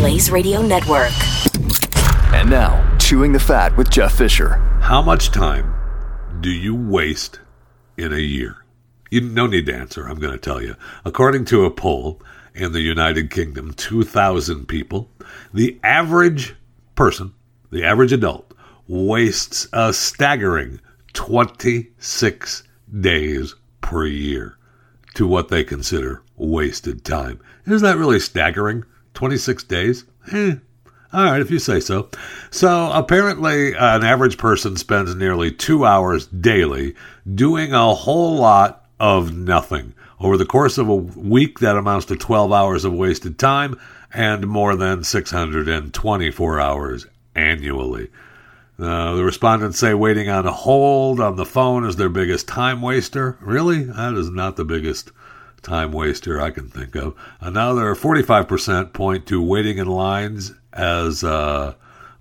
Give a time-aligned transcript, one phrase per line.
[0.00, 1.12] Blaze Radio Network.
[2.32, 4.54] And now, Chewing the Fat with Jeff Fisher.
[4.80, 5.74] How much time
[6.40, 7.38] do you waste
[7.98, 8.64] in a year?
[9.10, 10.06] You no need to answer.
[10.06, 10.74] I'm going to tell you.
[11.04, 12.22] According to a poll
[12.54, 15.10] in the United Kingdom, 2,000 people,
[15.52, 16.56] the average
[16.94, 17.34] person,
[17.70, 18.54] the average adult,
[18.88, 20.80] wastes a staggering
[21.12, 22.62] 26
[23.02, 24.56] days per year
[25.12, 27.38] to what they consider wasted time.
[27.66, 28.86] Isn't that really staggering?
[29.14, 30.04] 26 days?
[30.32, 30.54] Eh,
[31.12, 32.08] all right, if you say so.
[32.50, 36.94] So apparently, an average person spends nearly two hours daily
[37.32, 39.94] doing a whole lot of nothing.
[40.20, 43.80] Over the course of a week, that amounts to 12 hours of wasted time
[44.12, 48.08] and more than 624 hours annually.
[48.78, 52.80] Uh, the respondents say waiting on a hold on the phone is their biggest time
[52.80, 53.36] waster.
[53.40, 53.84] Really?
[53.84, 55.10] That is not the biggest
[55.62, 57.14] time waster I can think of.
[57.40, 61.76] Another 45% point to waiting in lines as a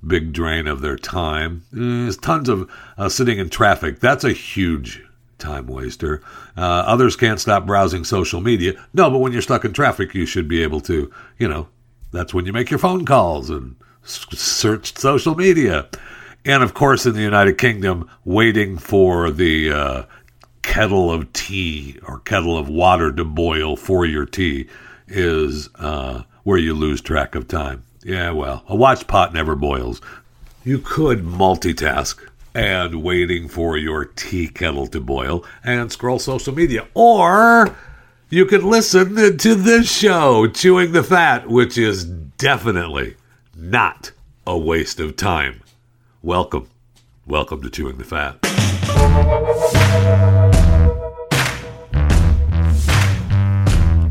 [0.06, 1.64] big drain of their time.
[1.72, 4.00] There's tons of uh, sitting in traffic.
[4.00, 5.04] That's a huge
[5.38, 6.22] time waster.
[6.58, 8.74] Uh, others can't stop browsing social media.
[8.94, 11.68] No, but when you're stuck in traffic, you should be able to, you know,
[12.12, 15.88] that's when you make your phone calls and search social media.
[16.46, 20.04] And of course, in the United Kingdom, waiting for the uh,
[20.70, 24.68] kettle of tea or kettle of water to boil for your tea
[25.08, 27.84] is uh, where you lose track of time.
[28.04, 30.00] Yeah, well, a watch pot never boils.
[30.64, 36.88] You could multitask and waiting for your tea kettle to boil and scroll social media.
[36.94, 37.76] Or
[38.30, 43.16] you could listen to this show, Chewing the Fat, which is definitely
[43.56, 44.12] not
[44.46, 45.62] a waste of time.
[46.22, 46.70] Welcome.
[47.26, 48.38] Welcome to Chewing the Fat.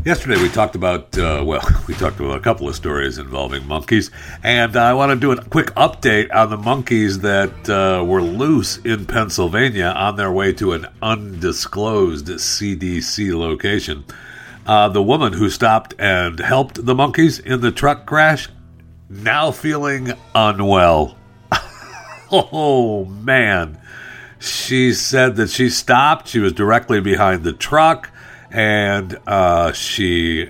[0.05, 4.09] Yesterday we talked about, uh, well, we talked about a couple of stories involving monkeys,
[4.41, 8.77] and I want to do a quick update on the monkeys that uh, were loose
[8.77, 14.05] in Pennsylvania on their way to an undisclosed CDC location.
[14.65, 18.47] Uh, the woman who stopped and helped the monkeys in the truck crash
[19.09, 21.17] now feeling unwell.
[22.31, 23.77] oh, man.
[24.39, 26.29] She said that she stopped.
[26.29, 28.11] She was directly behind the truck
[28.51, 30.49] and uh, she,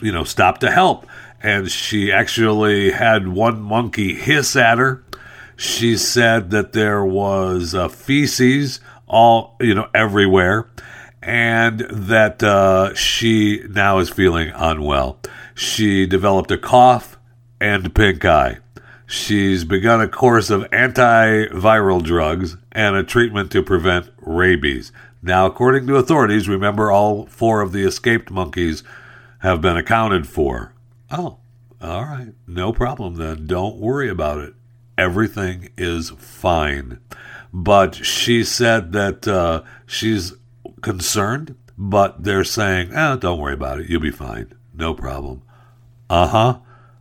[0.00, 1.06] you know, stopped to help.
[1.42, 5.02] And she actually had one monkey hiss at her.
[5.56, 10.68] She said that there was uh, feces all, you know, everywhere,
[11.22, 15.18] and that uh, she now is feeling unwell.
[15.54, 17.18] She developed a cough
[17.60, 18.58] and pink eye.
[19.06, 24.92] She's begun a course of antiviral drugs and a treatment to prevent rabies.
[25.22, 28.82] Now, according to authorities, remember all four of the escaped monkeys
[29.40, 30.74] have been accounted for.
[31.10, 31.38] Oh,
[31.80, 32.32] all right.
[32.46, 33.46] No problem then.
[33.46, 34.54] Don't worry about it.
[34.96, 37.00] Everything is fine.
[37.52, 40.34] But she said that uh, she's
[40.82, 43.88] concerned, but they're saying, eh, don't worry about it.
[43.88, 44.52] You'll be fine.
[44.74, 45.42] No problem.
[46.08, 46.58] Uh huh.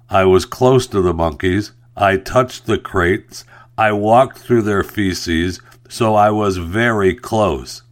[0.09, 1.73] I was close to the monkeys.
[1.95, 3.45] I touched the crates.
[3.77, 7.83] I walked through their feces, so I was very close.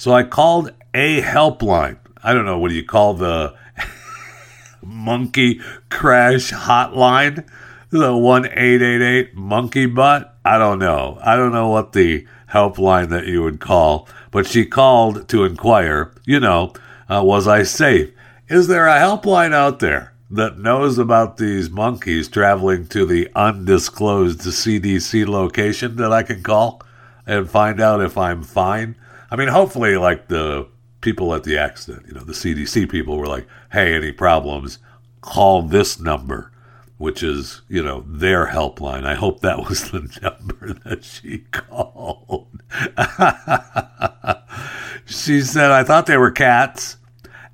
[0.00, 1.98] So I called a helpline.
[2.22, 3.54] I don't know, what do you call the
[4.82, 7.46] monkey crash hotline?
[7.90, 10.34] The one eight eight eight monkey butt?
[10.42, 11.18] I don't know.
[11.20, 16.14] I don't know what the helpline that you would call, but she called to inquire,
[16.24, 16.72] you know,
[17.10, 18.10] uh, was I safe?
[18.48, 24.40] Is there a helpline out there that knows about these monkeys traveling to the undisclosed
[24.40, 26.82] CDC location that I can call
[27.26, 28.96] and find out if I'm fine?
[29.30, 30.66] I mean, hopefully, like the
[31.00, 34.78] people at the accident, you know, the CDC people were like, hey, any problems,
[35.20, 36.52] call this number,
[36.98, 39.04] which is, you know, their helpline.
[39.04, 42.48] I hope that was the number that she called.
[45.06, 46.96] she said, I thought they were cats.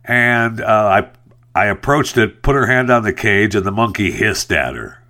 [0.04, 1.02] And uh,
[1.54, 4.74] I, I approached it, put her hand on the cage, and the monkey hissed at
[4.74, 5.02] her.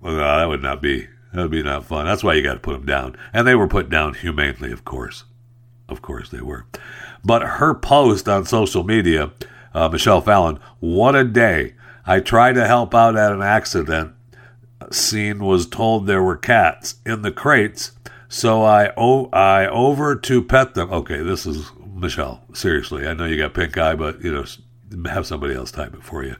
[0.00, 2.06] Well, that would not be that would be not fun.
[2.06, 3.16] That's why you got to put them down.
[3.32, 5.24] And they were put down humanely, of course.
[5.88, 6.66] Of course they were.
[7.24, 9.32] But her post on social media,
[9.74, 11.74] uh, Michelle Fallon, what a day.
[12.06, 14.14] I tried to help out at an accident
[14.90, 17.92] scene, was told there were cats in the crates,
[18.28, 20.90] so I, o- I over to pet them.
[20.90, 22.42] Okay, this is Michelle.
[22.54, 24.44] Seriously, I know you got pink eye, but you know,
[25.10, 26.36] have somebody else type it for you.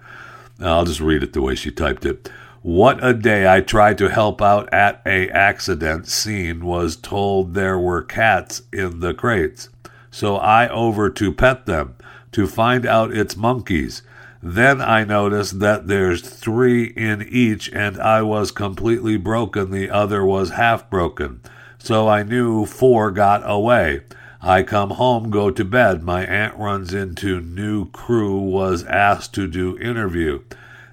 [0.60, 2.30] I'll just read it the way she typed it.
[2.68, 7.78] What a day I tried to help out at a accident scene was told there
[7.78, 9.70] were cats in the crates.
[10.10, 11.94] So I over to pet them
[12.32, 14.02] to find out it's monkeys.
[14.42, 19.70] Then I noticed that there's three in each, and I was completely broken.
[19.70, 21.40] The other was half broken.
[21.78, 24.02] So I knew four got away.
[24.42, 26.02] I come home, go to bed.
[26.02, 30.42] My aunt runs into new crew, was asked to do interview.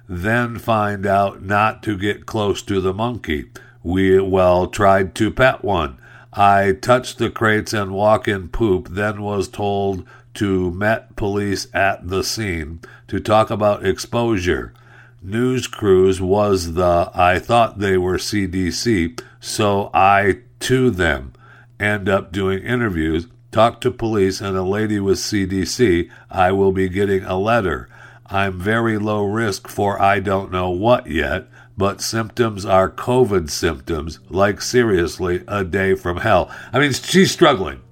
[0.08, 3.46] Then find out not to get close to the monkey.
[3.82, 5.98] We, well, tried to pet one.
[6.32, 12.08] I touched the crates and walk in poop, then was told to Met Police at
[12.08, 14.74] the scene to talk about exposure.
[15.22, 21.32] News crews was the I thought they were CDC, so I to them
[21.80, 26.10] end up doing interviews, talk to police and a lady with CDC.
[26.30, 27.88] I will be getting a letter.
[28.28, 34.18] I'm very low risk for I don't know what yet, but symptoms are COVID symptoms,
[34.28, 36.50] like seriously, a day from hell.
[36.72, 37.82] I mean, she's struggling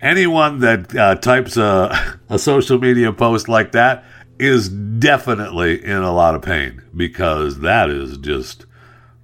[0.00, 4.04] anyone that uh, types a, a social media post like that
[4.38, 8.66] is definitely in a lot of pain because that is just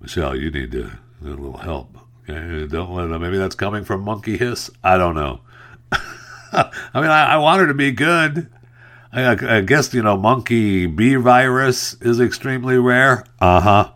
[0.01, 0.37] Michelle.
[0.37, 0.91] You need to
[1.23, 1.97] a little help.
[2.29, 2.67] Okay?
[2.67, 3.23] Don't let them.
[3.23, 4.71] Maybe that's coming from Monkey Hiss.
[4.83, 5.41] I don't know.
[5.93, 8.51] I mean, I, I, want her to be good.
[9.15, 13.25] I, I, guess you know, monkey B virus is extremely rare.
[13.41, 13.91] Uh-huh.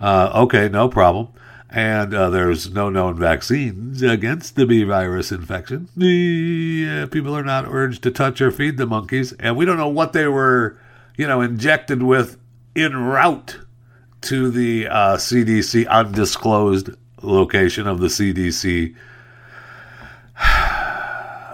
[0.00, 1.28] Uh Okay, no problem
[1.70, 5.88] and uh, there's no known vaccines against the B virus infection.
[5.96, 9.76] The uh, people are not urged to touch or feed the monkeys, and we don't
[9.76, 10.76] know what they were,
[11.16, 12.38] you know, injected with
[12.74, 13.58] en route
[14.22, 16.90] to the uh, CDC undisclosed
[17.22, 18.96] location of the CDC.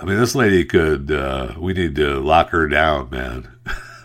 [0.07, 1.11] Mean, this lady could.
[1.11, 3.51] Uh, we need to lock her down, man.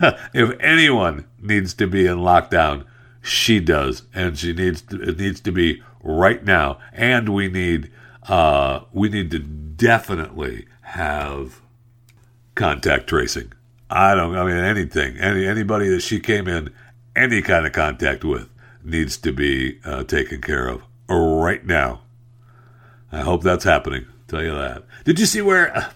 [0.34, 2.84] if anyone needs to be in lockdown,
[3.20, 7.92] she does, and she needs to, it needs to be right now, and we need
[8.26, 11.60] uh, we need to definitely have
[12.56, 13.52] contact tracing.
[13.88, 14.34] I don't.
[14.34, 16.74] I mean, anything, any anybody that she came in
[17.14, 18.48] any kind of contact with
[18.82, 22.00] needs to be uh, taken care of right now.
[23.12, 24.06] I hope that's happening.
[24.32, 24.84] Tell you that.
[25.04, 25.76] Did you see where?
[25.76, 25.90] Uh,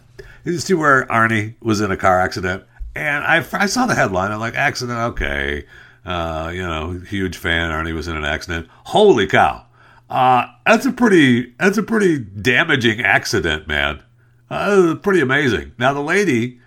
[0.44, 2.64] did you see where Arnie was in a car accident?
[2.94, 4.30] And I, I saw the headline.
[4.30, 5.64] I'm like, accident, okay.
[6.04, 7.70] Uh, you know, huge fan.
[7.70, 8.68] Arnie was in an accident.
[8.84, 9.64] Holy cow!
[10.10, 14.02] Uh, that's a pretty that's a pretty damaging accident, man.
[14.50, 15.72] Uh, pretty amazing.
[15.78, 16.60] Now the lady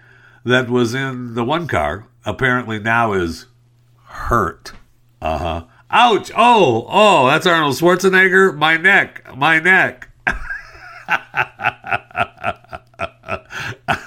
[0.43, 3.45] that was in the one car apparently now is
[4.05, 4.71] hurt.
[5.21, 5.65] Uh huh.
[5.91, 6.31] Ouch!
[6.35, 8.57] Oh, oh, that's Arnold Schwarzenegger.
[8.57, 10.09] My neck, my neck.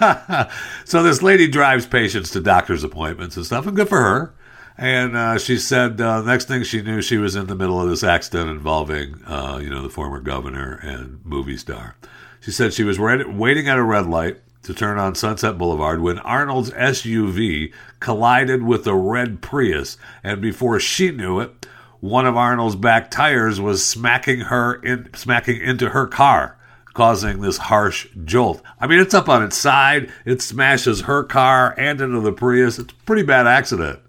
[0.85, 4.35] so this lady drives patients to doctor's appointments and stuff, and good for her.
[4.79, 7.89] And uh, she said uh, next thing she knew, she was in the middle of
[7.89, 11.97] this accident involving, uh, you know, the former governor and movie star.
[12.41, 16.19] She said she was waiting at a red light to turn on Sunset Boulevard when
[16.21, 21.67] Arnold's SUV collided with a red Prius, and before she knew it,
[22.01, 26.57] one of Arnold's back tires was smacking her in, smacking into her car,
[26.95, 28.63] causing this harsh jolt.
[28.81, 30.11] I mean, it's up on its side.
[30.25, 32.79] It smashes her car and into the Prius.
[32.79, 34.01] It's a pretty bad accident.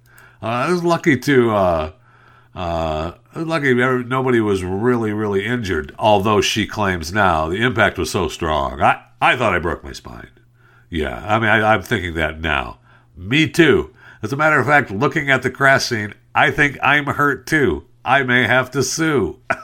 [0.42, 1.52] Uh, I was lucky to.
[1.52, 1.92] Uh,
[2.56, 5.94] uh, lucky nobody was really, really injured.
[5.98, 9.94] Although she claims now the impact was so strong, I, I thought I broke my
[9.94, 10.30] spine.
[10.90, 12.80] Yeah, I mean, I, I'm thinking that now.
[13.16, 13.94] Me too.
[14.22, 17.86] As a matter of fact, looking at the crash scene, I think I'm hurt too.
[18.06, 19.40] I may have to sue.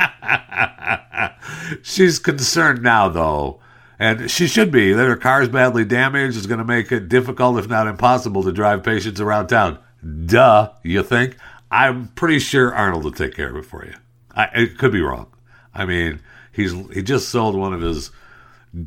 [1.82, 3.60] She's concerned now, though,
[3.98, 7.58] and she should be that her car's badly damaged is going to make it difficult,
[7.58, 9.78] if not impossible, to drive patients around town.
[10.26, 11.36] Duh, you think?
[11.70, 13.94] I'm pretty sure Arnold will take care of it for you.
[14.34, 15.28] I, it could be wrong.
[15.74, 16.20] I mean,
[16.52, 18.10] he's he just sold one of his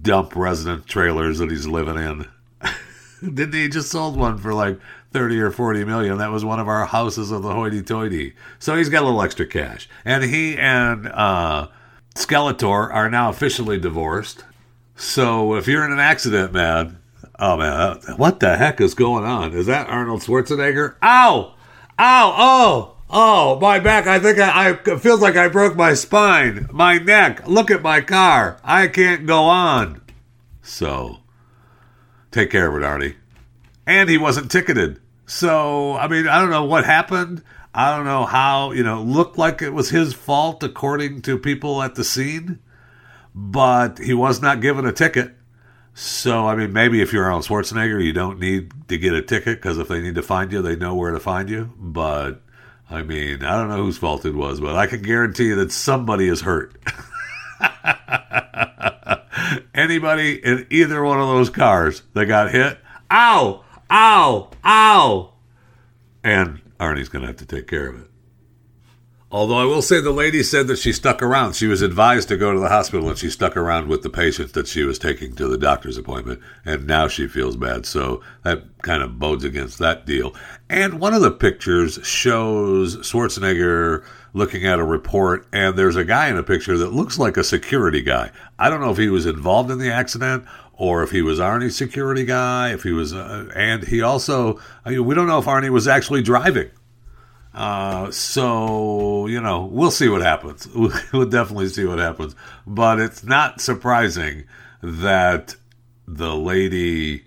[0.02, 2.28] dump resident trailers that he's living in.
[3.36, 4.80] Didn't he just sold one for like
[5.14, 6.18] 30 or 40 million?
[6.18, 8.34] That was one of our houses of the hoity toity.
[8.60, 9.88] So he's got a little extra cash.
[10.04, 11.68] And he and uh,
[12.16, 14.44] Skeletor are now officially divorced.
[14.96, 17.00] So if you're in an accident, man,
[17.40, 19.54] Oh man, what the heck is going on?
[19.54, 20.96] Is that Arnold Schwarzenegger?
[21.02, 21.56] Ow!
[22.00, 22.36] Ow!
[22.38, 22.90] Oh!
[23.10, 24.08] Oh, my back.
[24.08, 27.48] I think I, I feels like I broke my spine, my neck.
[27.48, 28.58] Look at my car.
[28.64, 30.02] I can't go on.
[30.62, 31.20] So,
[32.32, 33.16] take care of it, Arnie.
[33.86, 35.00] And he wasn't ticketed.
[35.26, 37.44] So, I mean, I don't know what happened.
[37.74, 41.82] I don't know how, you know, looked like it was his fault according to people
[41.82, 42.60] at the scene,
[43.34, 45.34] but he was not given a ticket.
[45.96, 49.60] So, I mean, maybe if you're Arnold Schwarzenegger, you don't need to get a ticket
[49.60, 51.72] because if they need to find you, they know where to find you.
[51.78, 52.42] But,
[52.90, 55.72] I mean, I don't know whose fault it was, but I can guarantee you that
[55.72, 56.76] somebody is hurt.
[59.74, 62.78] Anybody in either one of those cars that got hit,
[63.12, 63.63] ow,
[63.94, 65.34] ow, ow.
[66.24, 68.10] and Arnie's going to have to take care of it.
[69.34, 71.56] Although I will say the lady said that she stuck around.
[71.56, 74.54] She was advised to go to the hospital and she stuck around with the patient
[74.54, 76.40] that she was taking to the doctor's appointment.
[76.64, 77.88] And now she feels bad.
[77.88, 80.36] So that kind of bodes against that deal.
[80.70, 86.28] And one of the pictures shows Schwarzenegger looking at a report and there's a guy
[86.28, 88.30] in a picture that looks like a security guy.
[88.60, 90.46] I don't know if he was involved in the accident
[90.84, 94.92] or if he was Arnie's security guy, if he was, uh, and he also, I
[94.92, 96.70] mean, we don't know if Arnie was actually driving
[97.54, 100.68] uh, so, you know, we'll see what happens.
[101.14, 102.36] We'll definitely see what happens.
[102.66, 104.46] But it's not surprising
[104.82, 105.56] that
[106.08, 107.26] the lady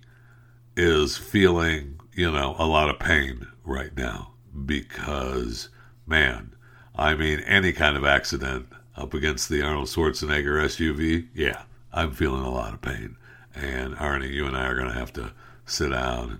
[0.76, 4.32] is feeling, you know, a lot of pain right now
[4.64, 5.68] because,
[6.06, 6.54] man,
[6.96, 12.42] I mean, any kind of accident up against the Arnold Schwarzenegger SUV, yeah, I'm feeling
[12.42, 13.16] a lot of pain.
[13.56, 15.32] And Arnie, you and I are going to have to
[15.64, 16.38] sit down and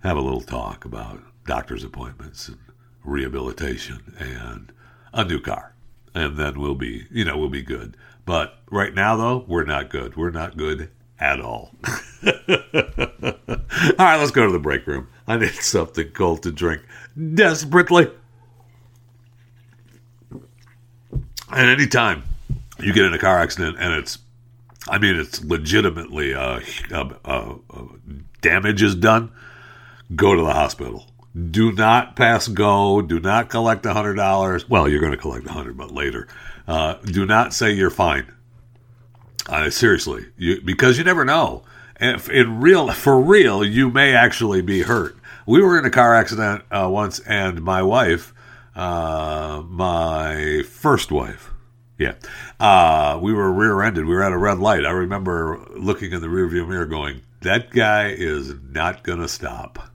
[0.00, 2.58] have a little talk about doctor's appointments and
[3.04, 4.72] rehabilitation and
[5.12, 5.74] a new car.
[6.14, 7.96] And then we'll be, you know, we'll be good.
[8.24, 10.16] But right now, though, we're not good.
[10.16, 11.74] We're not good at all.
[12.26, 12.32] all
[13.98, 15.08] right, let's go to the break room.
[15.26, 16.82] I need something cold to drink
[17.34, 18.10] desperately.
[21.50, 22.24] And anytime
[22.80, 24.18] you get in a car accident and it's,
[24.88, 26.60] I mean, it's legitimately uh,
[26.90, 27.54] uh, uh,
[28.40, 29.30] damage is done,
[30.14, 31.06] go to the hospital
[31.50, 33.00] do not pass go.
[33.00, 34.68] Do not collect a hundred dollars.
[34.68, 36.28] Well, you're going to collect a hundred, but later.
[36.66, 38.32] Uh, do not say you're fine.
[39.70, 41.64] Seriously, you, because you never know.
[42.00, 45.16] If in real, for real, you may actually be hurt.
[45.46, 48.32] We were in a car accident uh, once, and my wife,
[48.76, 51.51] uh, my first wife,
[52.02, 52.14] yeah,
[52.60, 54.04] uh, we were rear-ended.
[54.04, 54.84] We were at a red light.
[54.84, 59.90] I remember looking in the rearview mirror, going, "That guy is not going to stop."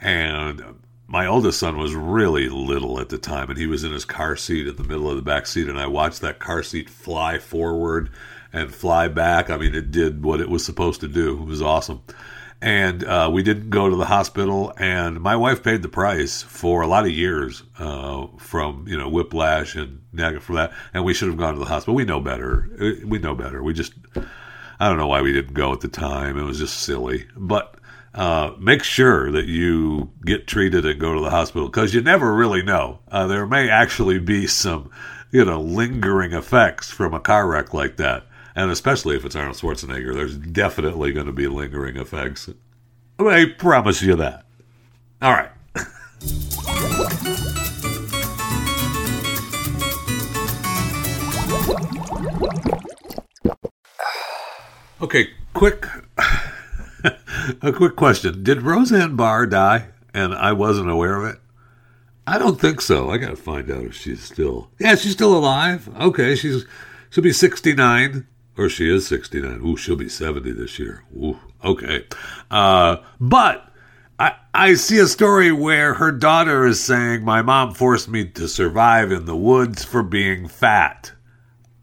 [0.00, 0.62] And
[1.06, 4.36] my oldest son was really little at the time, and he was in his car
[4.36, 7.38] seat in the middle of the back seat, and I watched that car seat fly
[7.38, 8.10] forward
[8.52, 9.48] and fly back.
[9.50, 11.42] I mean, it did what it was supposed to do.
[11.42, 12.02] It was awesome.
[12.60, 16.82] And uh, we didn't go to the hospital, and my wife paid the price for
[16.82, 20.72] a lot of years uh, from you know whiplash and negative for that.
[20.92, 21.94] And we should have gone to the hospital.
[21.94, 22.68] We know better.
[23.06, 23.62] We know better.
[23.62, 23.92] We just
[24.80, 26.38] I don't know why we didn't go at the time.
[26.38, 27.76] It was just silly, but
[28.14, 32.34] uh, make sure that you get treated and go to the hospital because you never
[32.34, 33.00] really know.
[33.08, 34.90] Uh, there may actually be some,
[35.30, 38.26] you know, lingering effects from a car wreck like that.
[38.58, 42.50] And especially if it's Arnold Schwarzenegger, there's definitely going to be lingering effects.
[43.20, 44.46] I promise you that.
[45.22, 45.50] All right.
[55.02, 55.86] okay, quick
[57.62, 58.42] a quick question.
[58.42, 61.40] Did Roseanne Barr die and I wasn't aware of it?
[62.26, 63.08] I don't think so.
[63.08, 64.68] I got to find out if she's still.
[64.80, 65.88] Yeah, she's still alive.
[66.00, 66.66] Okay, she's
[67.10, 68.26] she'll be 69
[68.58, 69.60] or she is 69.
[69.64, 71.04] Ooh, she'll be 70 this year.
[71.16, 72.04] Ooh, okay.
[72.50, 73.72] Uh, but
[74.18, 78.48] I I see a story where her daughter is saying my mom forced me to
[78.48, 81.12] survive in the woods for being fat.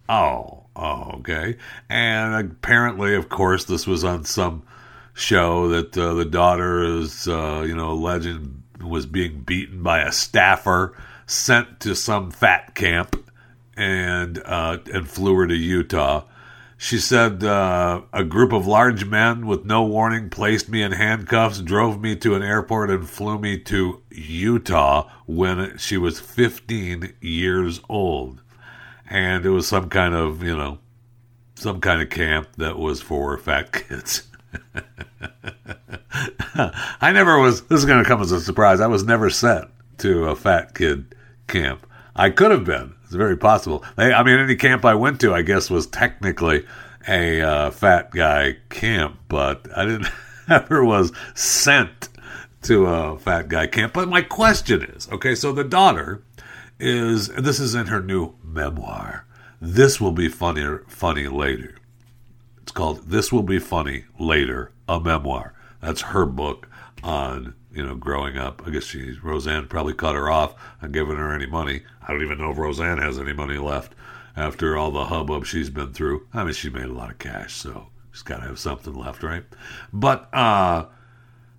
[0.10, 1.58] Oh, oh, okay.
[1.90, 4.64] And apparently, of course, this was on some
[5.14, 10.12] show that uh, the daughter is, uh, you know, legend was being beaten by a
[10.12, 13.16] staffer, sent to some fat camp,
[13.78, 16.26] and uh, and flew her to Utah.
[16.78, 21.62] She said uh, a group of large men with no warning placed me in handcuffs,
[21.62, 27.80] drove me to an airport, and flew me to Utah when she was 15 years
[27.88, 28.42] old.
[29.10, 30.80] And it was some kind of, you know,
[31.56, 34.24] some kind of camp that was for fat kids.
[36.56, 37.62] I never was.
[37.64, 38.82] This is going to come as a surprise.
[38.82, 41.16] I was never sent to a fat kid
[41.48, 41.88] camp.
[42.16, 42.95] I could have been.
[43.16, 43.84] Very possible.
[43.98, 46.66] I mean, any camp I went to, I guess, was technically
[47.08, 50.08] a uh, fat guy camp, but I didn't
[50.50, 52.10] ever was sent
[52.64, 53.94] to a fat guy camp.
[53.94, 56.24] But my question is, okay, so the daughter
[56.80, 57.30] is.
[57.30, 59.26] This is in her new memoir.
[59.62, 61.76] This will be funnier, funny later.
[62.62, 65.54] It's called This Will Be Funny Later, a memoir.
[65.82, 66.68] That's her book
[67.04, 68.64] on, you know, growing up.
[68.66, 71.82] I guess she, Roseanne probably cut her off and given her any money.
[72.02, 73.94] I don't even know if Roseanne has any money left
[74.36, 76.28] after all the hubbub she's been through.
[76.34, 79.24] I mean, she made a lot of cash, so she's got to have something left,
[79.24, 79.44] right?
[79.92, 80.86] But, uh,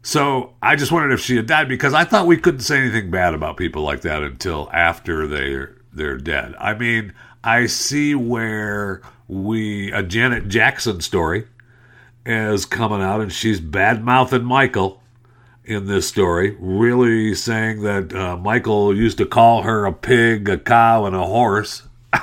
[0.02, 3.10] so I just wondered if she had died because I thought we couldn't say anything
[3.10, 6.54] bad about people like that until after they're they're dead.
[6.60, 11.46] I mean, I see where we a Janet Jackson story
[12.24, 15.02] is coming out, and she's bad mouthing Michael.
[15.66, 20.56] In this story, really saying that uh, Michael used to call her a pig, a
[20.56, 21.82] cow, and a horse.
[22.12, 22.20] uh,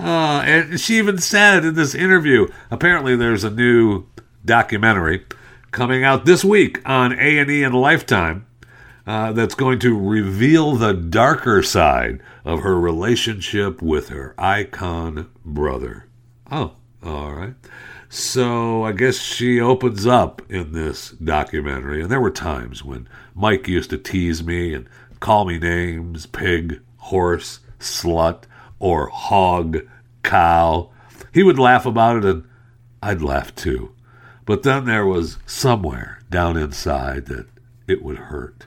[0.00, 4.06] and she even said in this interview, apparently there's a new
[4.44, 5.26] documentary
[5.70, 8.46] coming out this week on A&E and Lifetime
[9.06, 16.06] uh, that's going to reveal the darker side of her relationship with her icon brother.
[16.50, 16.72] Oh,
[17.04, 17.54] all right.
[18.08, 23.68] So I guess she opens up in this documentary, and there were times when Mike
[23.68, 24.88] used to tease me and
[25.20, 28.44] call me names pig, horse, slut,
[28.78, 29.78] or hog,
[30.22, 30.88] cow.
[31.34, 32.44] He would laugh about it, and
[33.02, 33.92] I'd laugh too.
[34.46, 37.46] But then there was somewhere down inside that
[37.86, 38.66] it would hurt.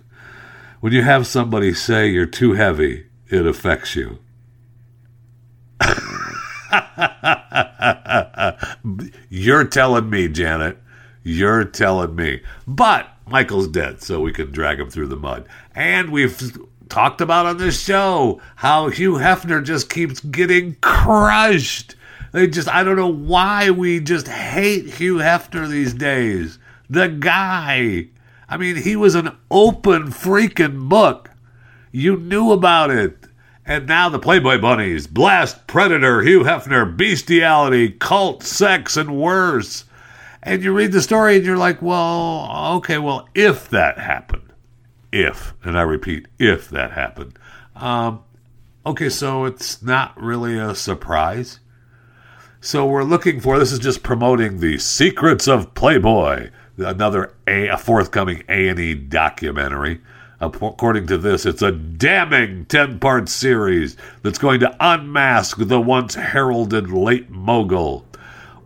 [0.82, 4.20] When you have somebody say you're too heavy, it affects you.
[9.30, 10.78] You're telling me, Janet.
[11.24, 12.42] You're telling me.
[12.68, 15.48] But Michael's dead, so we can drag him through the mud.
[15.76, 16.58] And we've
[16.90, 21.96] talked about on this show how Hugh Hefner just keeps getting crushed.
[22.32, 26.60] They just, I don't know why we just hate Hugh Hefner these days.
[26.90, 28.08] The guy.
[28.50, 31.30] I mean, he was an open freaking book.
[31.92, 33.21] You knew about it.
[33.65, 39.86] And now the Playboy Bunnies, Blast, Predator, Hugh Hefner, Bestiality, Cult, Sex, and worse.
[40.41, 44.51] And you read the story and you're like, well, okay, well, if that happened,
[45.12, 47.38] if, and I repeat, if that happened,
[47.75, 48.24] um,
[48.86, 51.60] okay, so it's not really a surprise.
[52.60, 57.77] So we're looking for this is just promoting the Secrets of Playboy, another a, a
[57.77, 60.01] forthcoming A and E documentary.
[60.42, 66.16] According to this, it's a damning 10 part series that's going to unmask the once
[66.16, 68.06] heralded late mogul.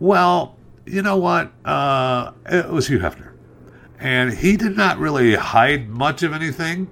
[0.00, 0.56] Well,
[0.86, 1.52] you know what?
[1.66, 3.32] Uh, it was Hugh Hefner.
[3.98, 6.90] And he did not really hide much of anything.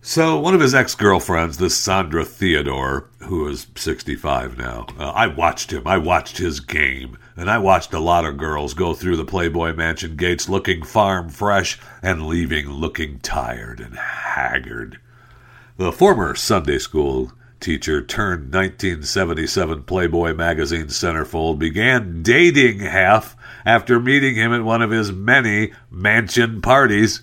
[0.00, 5.26] So, one of his ex girlfriends, this Sondra Theodore, who is 65 now, uh, I
[5.26, 5.82] watched him.
[5.86, 7.18] I watched his game.
[7.36, 11.28] And I watched a lot of girls go through the Playboy Mansion gates looking farm
[11.28, 14.98] fresh and leaving looking tired and haggard.
[15.76, 24.36] The former Sunday school teacher turned 1977 Playboy magazine centerfold began dating Hef after meeting
[24.36, 27.22] him at one of his many mansion parties.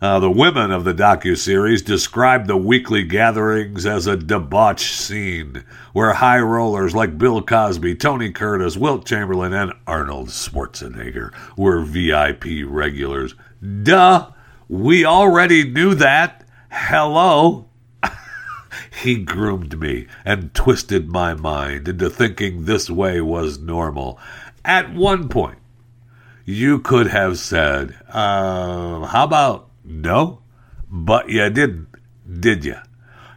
[0.00, 6.14] Uh, the women of the docu-series described the weekly gatherings as a debauched scene where
[6.14, 13.34] high rollers like Bill Cosby, Tony Curtis, Wilt Chamberlain, and Arnold Schwarzenegger were VIP regulars.
[13.82, 14.30] Duh!
[14.70, 16.46] We already knew that.
[16.70, 17.68] Hello?
[19.02, 24.18] he groomed me and twisted my mind into thinking this way was normal.
[24.64, 25.58] At one point,
[26.46, 30.42] you could have said, uh, how about no,
[30.88, 31.88] but you didn't,
[32.28, 32.76] did you?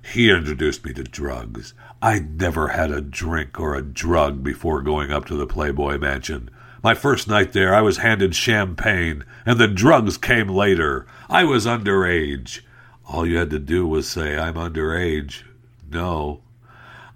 [0.03, 1.73] He introduced me to drugs.
[2.01, 6.49] I'd never had a drink or a drug before going up to the Playboy Mansion.
[6.83, 11.07] My first night there, I was handed champagne, and the drugs came later.
[11.29, 12.59] I was underage.
[13.07, 15.43] All you had to do was say, I'm underage.
[15.89, 16.41] No.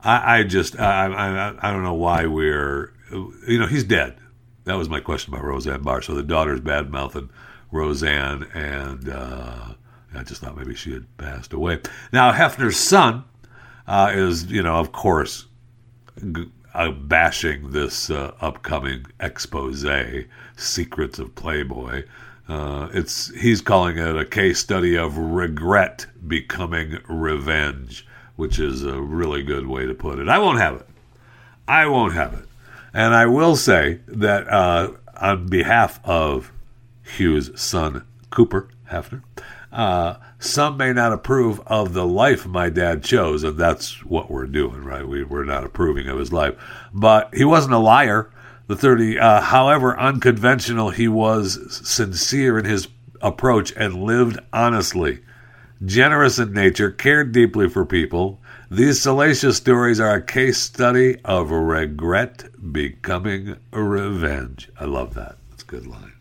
[0.01, 4.17] I, I just, I, I, I don't know why we're, you know, he's dead.
[4.63, 6.01] That was my question about Roseanne Barr.
[6.01, 7.29] So the daughter's bad mouthing
[7.71, 9.73] Roseanne, and uh,
[10.15, 11.79] I just thought maybe she had passed away.
[12.11, 13.23] Now, Hefner's son
[13.87, 15.45] uh, is, you know, of course,
[16.31, 19.85] g- uh, bashing this uh, upcoming expose,
[20.55, 22.03] Secrets of Playboy.
[22.47, 29.01] Uh, it's he's calling it a case study of regret becoming revenge, which is a
[29.01, 30.29] really good way to put it.
[30.29, 30.87] I won't have it.
[31.67, 32.45] I won't have it.
[32.93, 36.51] And I will say that uh, on behalf of
[37.17, 39.23] Hugh's son, Cooper Hefner.
[39.71, 44.45] Uh, some may not approve of the life my dad chose, and that's what we're
[44.45, 45.07] doing, right?
[45.07, 46.55] We, we're not approving of his life.
[46.93, 48.31] But he wasn't a liar.
[48.67, 52.87] The 30, uh, however unconventional he was, sincere in his
[53.21, 55.19] approach and lived honestly.
[55.85, 58.41] Generous in nature, cared deeply for people.
[58.69, 64.69] These salacious stories are a case study of regret becoming revenge.
[64.79, 65.37] I love that.
[65.49, 66.16] That's a good line.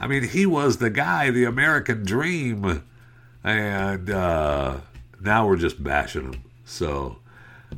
[0.00, 2.82] I mean, he was the guy, the American dream,
[3.44, 4.78] and uh,
[5.20, 6.42] now we're just bashing him.
[6.64, 7.18] So,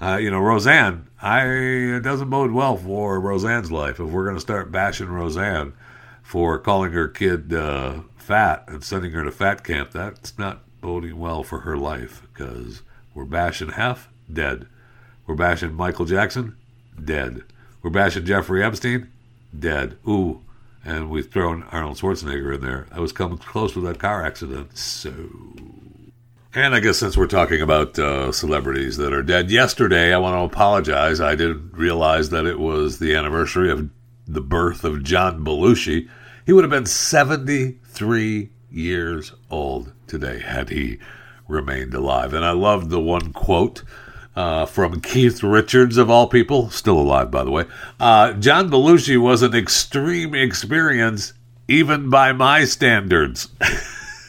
[0.00, 4.36] uh, you know, Roseanne, I it doesn't bode well for Roseanne's life if we're going
[4.36, 5.72] to start bashing Roseanne
[6.22, 9.90] for calling her kid uh, fat and sending her to fat camp.
[9.90, 12.82] That's not boding well for her life because
[13.14, 14.66] we're bashing Hef, dead.
[15.26, 16.56] We're bashing Michael Jackson,
[17.02, 17.42] dead.
[17.82, 19.10] We're bashing Jeffrey Epstein,
[19.58, 19.96] dead.
[20.06, 20.42] Ooh,
[20.84, 22.86] and we've thrown Arnold Schwarzenegger in there.
[22.90, 24.76] I was coming close with that car accident.
[24.76, 25.12] So.
[26.54, 30.34] And I guess since we're talking about uh, celebrities that are dead, yesterday I want
[30.34, 31.20] to apologize.
[31.20, 33.88] I didn't realize that it was the anniversary of
[34.26, 36.08] the birth of John Belushi.
[36.44, 40.98] He would have been 73 years old today had he
[41.48, 42.34] remained alive.
[42.34, 43.82] And I loved the one quote
[44.34, 47.64] uh, from Keith Richards, of all people, still alive, by the way.
[48.00, 51.34] Uh, John Belushi was an extreme experience,
[51.68, 53.48] even by my standards.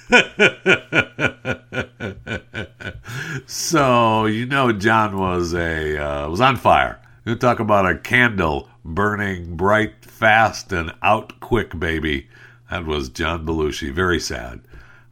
[3.46, 7.00] so you know, John was a uh, was on fire.
[7.26, 12.28] You talk about a candle burning bright, fast, and out quick, baby.
[12.70, 13.94] That was John Belushi.
[13.94, 14.60] Very sad,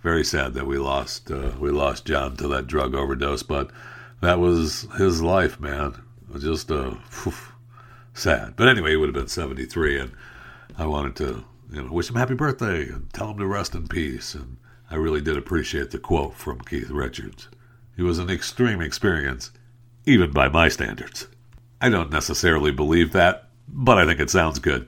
[0.02, 3.44] very sad that we lost uh, we lost John to that drug overdose.
[3.44, 3.72] But
[4.22, 6.02] that was his life, man.
[6.40, 6.96] Just uh,
[8.14, 8.56] sad.
[8.56, 10.12] But anyway, he would have been seventy three, and
[10.78, 13.88] I wanted to you know wish him happy birthday and tell him to rest in
[13.88, 14.34] peace.
[14.34, 14.58] And
[14.90, 17.50] I really did appreciate the quote from Keith Richards.
[17.98, 19.52] It was an extreme experience,
[20.06, 21.28] even by my standards.
[21.82, 24.88] I don't necessarily believe that, but I think it sounds good.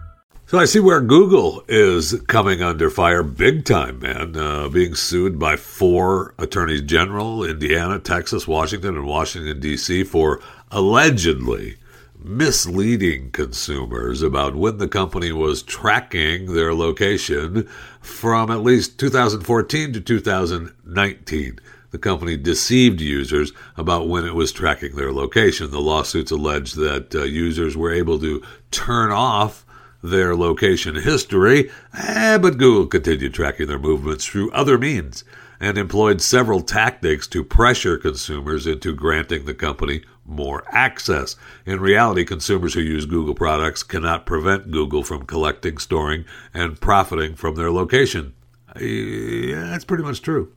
[0.51, 4.35] So I see where Google is coming under fire big time, man.
[4.35, 11.77] Uh, being sued by four attorneys general, Indiana, Texas, Washington, and Washington, D.C., for allegedly
[12.21, 17.65] misleading consumers about when the company was tracking their location
[18.01, 21.59] from at least 2014 to 2019.
[21.91, 25.71] The company deceived users about when it was tracking their location.
[25.71, 29.65] The lawsuits allege that uh, users were able to turn off
[30.03, 35.23] their location history, eh, but Google continued tracking their movements through other means
[35.59, 41.35] and employed several tactics to pressure consumers into granting the company more access.
[41.65, 47.35] In reality, consumers who use Google products cannot prevent Google from collecting, storing, and profiting
[47.35, 48.33] from their location.
[48.79, 50.51] Yeah, that's pretty much true.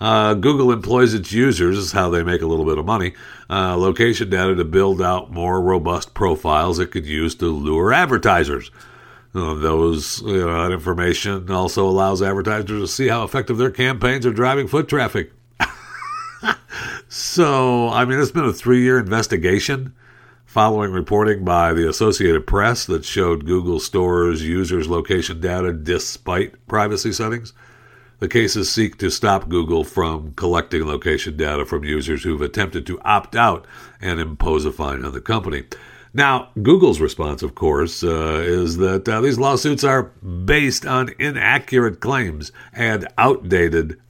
[0.00, 3.14] Uh, Google employs its users, is how they make a little bit of money,
[3.50, 8.70] uh, location data to build out more robust profiles it could use to lure advertisers.
[9.34, 14.24] Uh, those you know, that information also allows advertisers to see how effective their campaigns
[14.24, 15.32] are driving foot traffic.
[17.08, 19.94] so, I mean, it's been a three year investigation
[20.46, 27.12] following reporting by the Associated Press that showed Google stores users' location data despite privacy
[27.12, 27.52] settings.
[28.20, 33.00] The cases seek to stop Google from collecting location data from users who've attempted to
[33.02, 33.64] opt out
[34.00, 35.64] and impose a fine on the company.
[36.12, 42.00] Now, Google's response, of course, uh, is that uh, these lawsuits are based on inaccurate
[42.00, 44.00] claims and outdated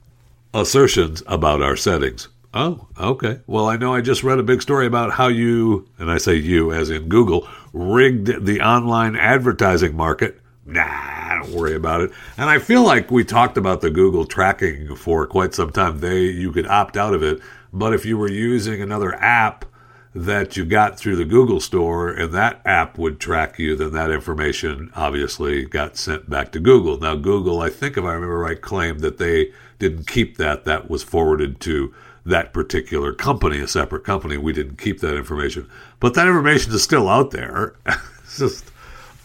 [0.53, 2.29] assertions about our settings.
[2.51, 3.41] Oh, okay.
[3.45, 6.33] Well, I know I just read a big story about how you, and I say
[6.35, 10.38] you as in Google, rigged the online advertising market.
[10.69, 12.11] Nah, don't worry about it.
[12.37, 15.99] And I feel like we talked about the Google tracking for quite some time.
[15.99, 17.41] They you could opt out of it,
[17.73, 19.65] but if you were using another app
[20.13, 24.11] that you got through the Google store and that app would track you, then that
[24.11, 26.99] information obviously got sent back to Google.
[26.99, 30.65] Now, Google, I think if I remember right, claimed that they didn't keep that.
[30.65, 31.93] That was forwarded to
[32.25, 34.37] that particular company, a separate company.
[34.37, 35.69] We didn't keep that information.
[35.99, 37.75] But that information is still out there.
[37.85, 38.68] it's just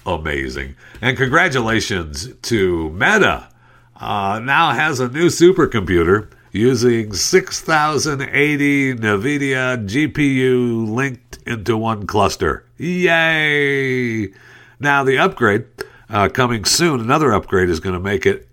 [0.06, 0.76] amazing.
[1.00, 3.48] And congratulations to Meta.
[3.96, 12.64] Uh, now has a new supercomputer using 6080 NVIDIA GPU linked into one cluster.
[12.76, 14.32] Yay!
[14.78, 15.66] Now the upgrade
[16.08, 17.00] uh, coming soon.
[17.00, 18.48] Another upgrade is going to make it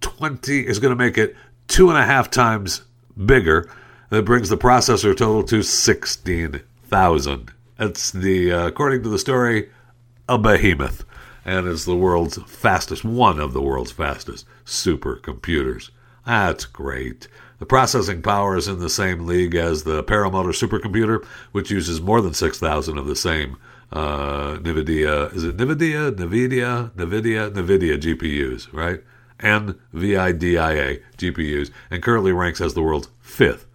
[0.00, 1.36] 20 is going to make it
[1.68, 2.82] two and a half times
[3.24, 3.70] bigger.
[4.10, 7.52] That brings the processor total to 16,000.
[7.78, 9.70] That's the uh, according to the story
[10.28, 11.04] a behemoth
[11.44, 15.90] and is the world's fastest one of the world's fastest supercomputers.
[16.26, 17.28] That's great.
[17.58, 22.20] The processing power is in the same league as the Perlmutter supercomputer, which uses more
[22.20, 23.56] than 6,000 of the same
[23.92, 29.02] uh, NVIDIA, is it NVIDIA, NVIDIA, NVIDIA, NVIDIA GPUs, right?
[29.38, 33.66] NVIDIA GPUs, and currently ranks as the world's fifth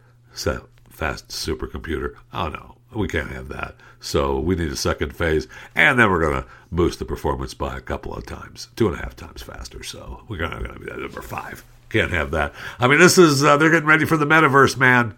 [0.90, 2.16] fast supercomputer.
[2.34, 3.76] Oh no, we can't have that.
[4.00, 7.78] So we need a second phase, and then we're going to boost the performance by
[7.78, 9.84] a couple of times, two and a half times faster.
[9.84, 11.64] So we're going to be that number five.
[11.90, 12.54] Can't have that.
[12.80, 15.18] I mean, this is uh, they're getting ready for the metaverse, man.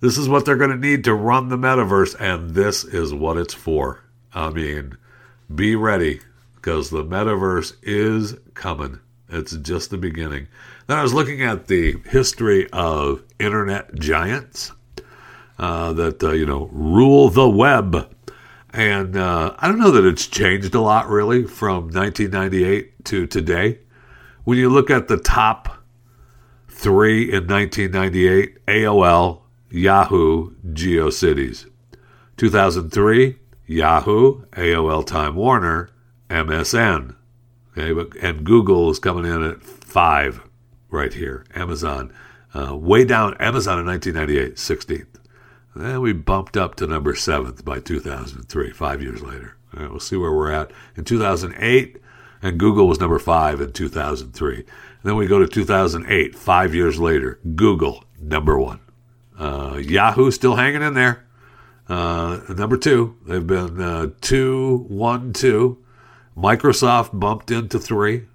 [0.00, 3.36] This is what they're going to need to run the metaverse, and this is what
[3.36, 4.00] it's for.
[4.32, 4.96] I mean,
[5.52, 6.20] be ready
[6.56, 9.00] because the metaverse is coming.
[9.28, 10.48] It's just the beginning.
[10.86, 14.72] Then I was looking at the history of internet giants
[15.58, 18.10] that uh, you know rule the web.
[18.70, 23.78] And uh, I don't know that it's changed a lot really from 1998 to today.
[24.42, 25.84] When you look at the top
[26.68, 31.70] three in 1998, AOL, Yahoo, GeoCities.
[32.36, 33.36] 2003,
[33.66, 35.88] Yahoo, AOL Time Warner,
[36.28, 37.14] MSN.
[37.76, 40.42] Okay, but and Google is coming in at five
[40.90, 41.44] right here.
[41.54, 42.12] Amazon,
[42.54, 43.34] uh, way down.
[43.38, 45.13] Amazon in 1998, 16th.
[45.74, 49.56] Then we bumped up to number seventh by 2003, five years later.
[49.72, 51.96] Right, we'll see where we're at in 2008,
[52.42, 54.56] and Google was number five in 2003.
[54.56, 54.66] And
[55.02, 58.80] then we go to 2008, five years later, Google number one.
[59.38, 61.24] Uh, Yahoo still hanging in there.
[61.88, 65.78] Uh, number two, they've been uh, two, one, two.
[66.36, 68.26] Microsoft bumped into three.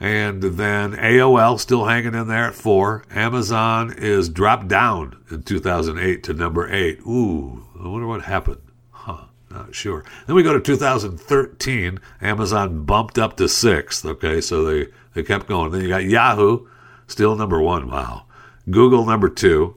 [0.00, 3.04] And then AOL still hanging in there at four.
[3.10, 7.00] Amazon is dropped down in 2008 to number eight.
[7.00, 8.60] Ooh, I wonder what happened.
[8.90, 10.04] Huh, not sure.
[10.26, 11.98] Then we go to 2013.
[12.20, 14.04] Amazon bumped up to sixth.
[14.04, 15.72] Okay, so they, they kept going.
[15.72, 16.66] Then you got Yahoo,
[17.08, 17.90] still number one.
[17.90, 18.26] Wow.
[18.70, 19.76] Google number two.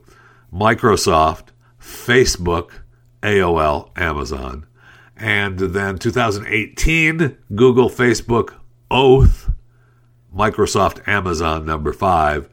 [0.52, 1.48] Microsoft,
[1.80, 2.70] Facebook,
[3.22, 4.66] AOL, Amazon.
[5.16, 8.54] And then 2018, Google, Facebook,
[8.90, 9.41] Oath,
[10.34, 12.48] Microsoft, Amazon, number five.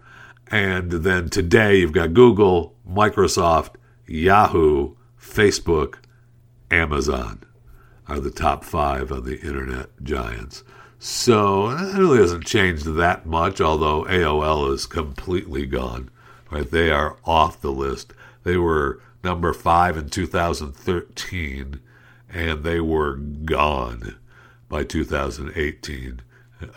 [0.48, 3.76] And then today you've got Google, Microsoft,
[4.08, 5.96] Yahoo, Facebook,
[6.72, 7.44] Amazon
[8.08, 10.64] are the top five of the internet giants.
[10.98, 16.10] So it really hasn't changed that much, although AOL is completely gone.
[16.52, 18.14] Right, they are off the list.
[18.44, 21.80] They were number five in 2013,
[22.28, 24.18] and they were gone
[24.68, 26.22] by 2018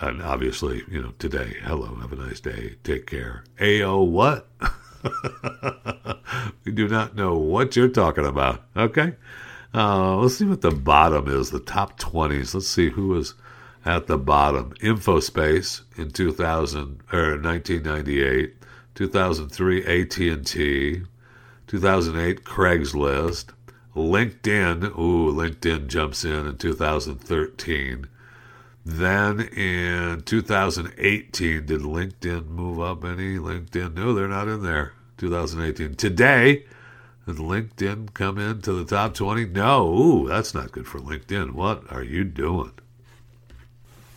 [0.00, 3.44] and obviously, you know, today, hello, have a nice day, take care.
[3.60, 4.48] AO what?
[6.64, 8.62] we do not know what you're talking about.
[8.76, 9.14] Okay.
[9.74, 12.54] Uh, let's see what the bottom is, the top 20s.
[12.54, 13.34] Let's see who is
[13.84, 14.72] at the bottom.
[14.80, 18.54] Infospace in 2000 or 1998,
[18.94, 21.02] 2003 AT&T,
[21.66, 23.46] 2008 Craigslist,
[23.96, 24.84] LinkedIn.
[24.98, 28.06] Ooh, LinkedIn jumps in in 2013.
[28.84, 33.36] Then in 2018, did LinkedIn move up any?
[33.36, 34.92] LinkedIn, no, they're not in there.
[35.18, 35.94] 2018.
[35.94, 36.64] Today,
[37.26, 39.46] did LinkedIn come into the top 20?
[39.46, 39.88] No.
[39.88, 41.52] Ooh, that's not good for LinkedIn.
[41.52, 42.72] What are you doing?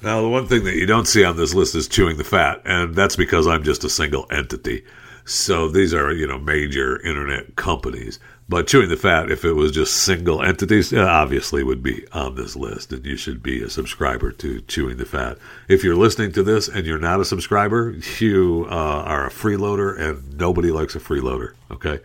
[0.02, 2.62] Now, the one thing that you don't see on this list is chewing the fat,
[2.66, 4.84] and that's because I'm just a single entity.
[5.26, 8.20] So these are, you know, major internet companies.
[8.48, 12.56] But chewing the fat, if it was just single entities, obviously would be on this
[12.56, 15.40] list, and you should be a subscriber to chewing the fat.
[15.68, 20.00] If you're listening to this and you're not a subscriber, you uh, are a freeloader,
[20.00, 21.54] and nobody likes a freeloader.
[21.72, 22.02] Okay.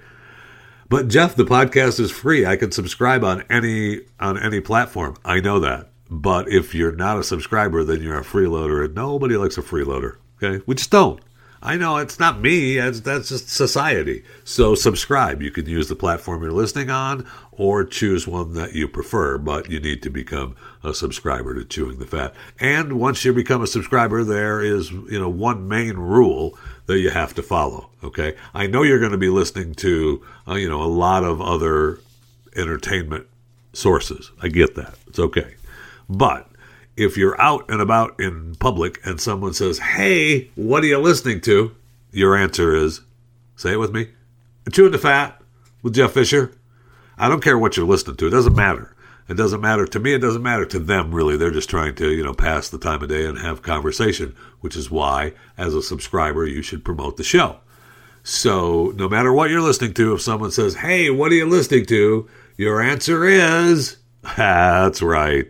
[0.89, 2.47] But Jeff, the podcast is free.
[2.47, 5.17] I can subscribe on any on any platform.
[5.25, 5.91] I know that.
[6.11, 10.17] But if you're not a subscriber, then you're a freeloader, and nobody likes a freeloader.
[10.43, 11.21] Okay, we just don't.
[11.63, 14.25] I know it's not me, that's, that's just society.
[14.45, 15.43] So subscribe.
[15.43, 19.71] You can use the platform you're listening on or choose one that you prefer, but
[19.71, 22.35] you need to become a subscriber to Chewing the Fat.
[22.59, 27.11] And once you become a subscriber, there is, you know, one main rule that you
[27.11, 28.37] have to follow, okay?
[28.55, 32.01] I know you're going to be listening to, uh, you know, a lot of other
[32.57, 33.27] entertainment
[33.75, 34.31] sources.
[34.41, 34.95] I get that.
[35.07, 35.55] It's okay.
[36.09, 36.50] But
[37.01, 41.41] if you're out and about in public and someone says, Hey, what are you listening
[41.43, 41.75] to?
[42.13, 43.01] Your answer is,
[43.57, 44.09] say it with me,
[44.71, 45.41] Chewing the Fat
[45.83, 46.53] with Jeff Fisher.
[47.17, 48.27] I don't care what you're listening to.
[48.27, 48.95] It doesn't matter.
[49.29, 50.13] It doesn't matter to me.
[50.13, 51.37] It doesn't matter to them, really.
[51.37, 54.77] They're just trying to, you know, pass the time of day and have conversation, which
[54.77, 57.61] is why, as a subscriber, you should promote the show.
[58.23, 61.87] So, no matter what you're listening to, if someone says, Hey, what are you listening
[61.87, 62.29] to?
[62.57, 63.97] Your answer is,
[64.37, 65.47] That's right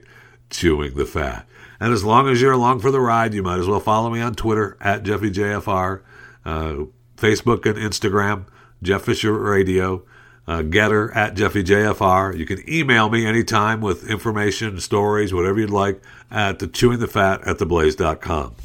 [0.50, 1.46] chewing the fat.
[1.78, 4.20] And as long as you're along for the ride, you might as well follow me
[4.20, 6.02] on Twitter at JeffyJFR,
[6.44, 6.74] uh,
[7.16, 8.44] Facebook and Instagram,
[8.82, 10.02] Jeff Fisher Radio.
[10.46, 12.36] uh, Gettr at JeffyJFR.
[12.36, 17.06] You can email me anytime with information, stories, whatever you'd like at the chewing the
[17.06, 18.56] fat at theblaze.com.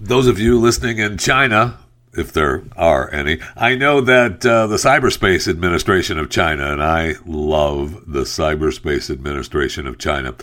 [0.00, 1.78] Those of you listening in China,
[2.16, 7.14] if there are any, I know that uh, the Cyberspace Administration of China, and I
[7.26, 10.34] love the Cyberspace Administration of China,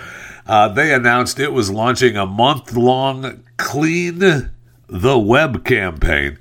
[0.45, 4.51] uh, they announced it was launching a month long Clean
[4.87, 6.37] the Web campaign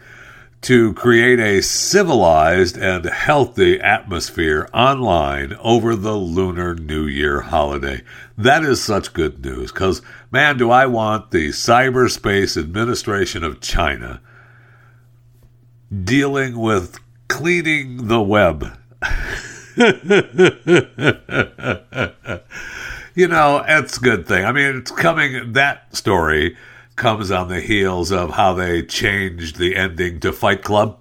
[0.63, 8.03] to create a civilized and healthy atmosphere online over the Lunar New Year holiday.
[8.37, 14.21] That is such good news because, man, do I want the Cyberspace Administration of China
[15.93, 16.99] dealing with
[17.29, 18.77] cleaning the web.
[23.15, 24.45] you know, it's a good thing.
[24.45, 26.57] I mean, it's coming, that story
[26.97, 30.99] comes on the heels of how they changed the ending to Fight Club.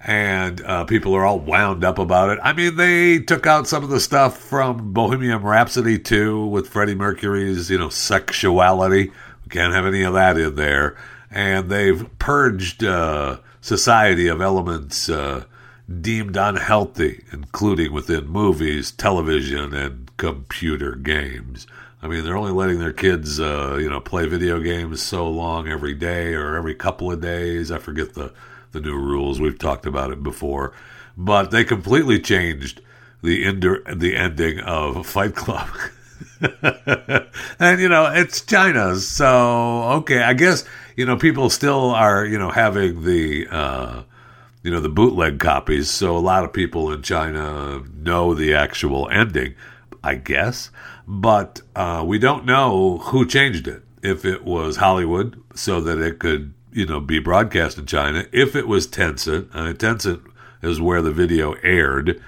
[0.00, 2.38] And uh, people are all wound up about it.
[2.42, 6.94] I mean, they took out some of the stuff from Bohemian Rhapsody 2 with Freddie
[6.94, 9.10] Mercury's, you know, sexuality.
[9.44, 10.96] We can't have any of that in there.
[11.30, 15.42] And they've purged uh, society of elements uh,
[16.02, 21.66] deemed unhealthy, including within movies, television, and computer games.
[22.02, 25.66] I mean, they're only letting their kids, uh, you know, play video games so long
[25.66, 27.70] every day or every couple of days.
[27.72, 28.34] I forget the
[28.72, 29.40] the new rules.
[29.40, 30.74] We've talked about it before,
[31.16, 32.82] but they completely changed
[33.22, 35.68] the ender, the ending of Fight Club.
[37.58, 40.22] and you know, it's China, so okay.
[40.22, 40.64] I guess
[40.96, 43.46] you know people still are you know having the.
[43.50, 44.02] Uh,
[44.62, 49.10] you know the bootleg copies so a lot of people in china know the actual
[49.10, 49.54] ending
[50.02, 50.70] i guess
[51.06, 53.82] but uh, we don't know who changed it.
[54.02, 58.26] If it was Hollywood, so that it could, you know, be broadcast in China.
[58.32, 60.22] If it was Tencent, uh, Tencent
[60.62, 62.22] is where the video aired,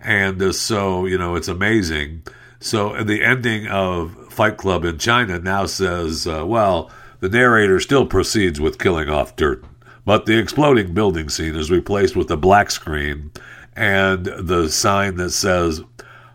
[0.00, 2.22] and uh, so you know, it's amazing.
[2.62, 8.06] So the ending of Fight Club in China now says, uh, well, the narrator still
[8.06, 9.64] proceeds with killing off Dirt,
[10.06, 13.32] but the exploding building scene is replaced with a black screen
[13.74, 15.82] and the sign that says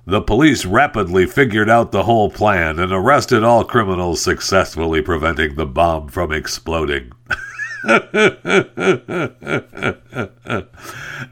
[0.05, 5.65] the police rapidly figured out the whole plan and arrested all criminals, successfully preventing the
[5.65, 7.13] bomb from exploding.
[7.83, 8.09] and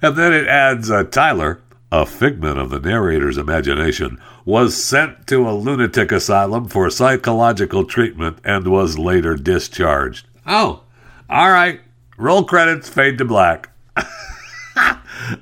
[0.01, 5.51] then it adds uh, Tyler, a figment of the narrator's imagination, was sent to a
[5.51, 10.27] lunatic asylum for psychological treatment and was later discharged.
[10.45, 10.83] Oh,
[11.29, 11.81] all right.
[12.17, 13.69] Roll credits, fade to black.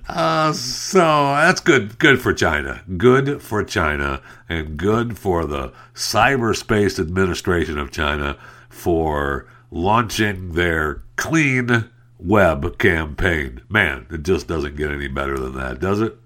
[0.07, 1.97] Uh, so that's good.
[1.99, 2.83] Good for China.
[2.97, 8.37] Good for China, and good for the Cyberspace Administration of China
[8.69, 13.61] for launching their clean web campaign.
[13.67, 16.17] Man, it just doesn't get any better than that, does it?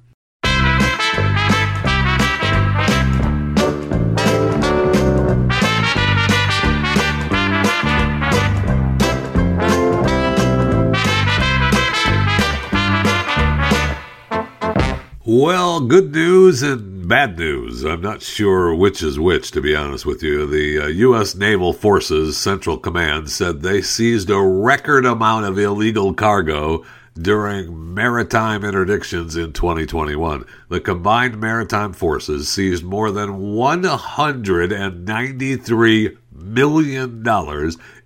[15.29, 17.83] Well, good news and bad news.
[17.83, 20.47] I'm not sure which is which, to be honest with you.
[20.47, 21.35] The uh, U.S.
[21.35, 26.85] Naval Forces Central Command said they seized a record amount of illegal cargo
[27.21, 30.45] during maritime interdictions in 2021.
[30.69, 37.27] The combined maritime forces seized more than $193 million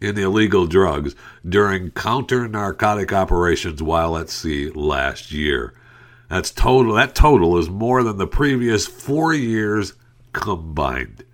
[0.01, 1.13] in illegal drugs
[1.47, 5.75] during counter narcotic operations while at sea last year.
[6.31, 6.93] That's total.
[6.93, 9.95] That total is more than the previous four years
[10.31, 11.25] combined.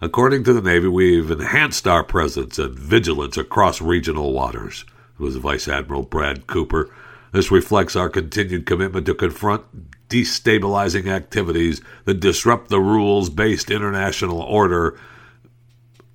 [0.00, 4.84] According to the Navy, we've enhanced our presence and vigilance across regional waters.
[5.18, 6.88] It was Vice Admiral Brad Cooper.
[7.32, 14.40] This reflects our continued commitment to confront destabilizing activities that disrupt the rules based international
[14.40, 14.96] order